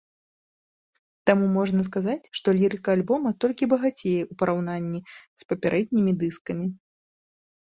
Таму 1.29 1.45
можна 1.57 1.81
сказаць, 1.89 2.29
што 2.39 2.47
лірыка 2.61 2.89
альбома 2.99 3.29
толькі 3.45 3.69
багацее 3.75 4.19
ў 4.31 4.39
параўнанні 4.41 4.99
з 5.43 5.49
папярэднімі 5.53 6.11
дыскамі. 6.25 6.65